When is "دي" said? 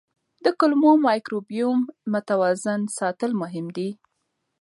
3.75-3.89